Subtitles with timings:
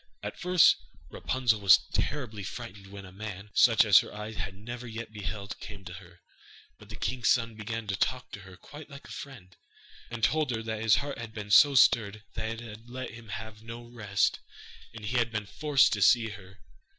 [0.23, 0.77] At first
[1.11, 5.59] Rapunzel was terribly frightened when a man, such as her eyes had never yet beheld,
[5.59, 6.21] came to her;
[6.79, 9.55] but the king's son began to talk to her quite like a friend,
[10.09, 13.29] and told her that his heart had been so stirred that it had let him
[13.29, 14.39] have no rest,
[14.91, 16.57] and he had been forced to see her.